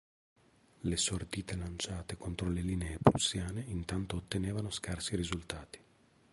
[0.79, 5.79] Le sortite lanciate contro le linee prussiane intanto ottenevano scarsi risultati.